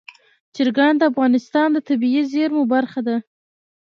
چرګان 0.55 0.93
د 0.97 1.01
افغانستان 1.11 1.67
د 1.73 1.77
طبیعي 1.87 2.21
زیرمو 2.31 2.63
برخه 2.73 3.01
ده. 3.07 3.15